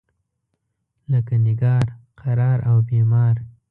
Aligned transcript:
لکه 1.11 1.35
نګار، 1.45 1.85
قرار 2.21 2.57
او 2.69 2.77
بیمار. 2.89 3.35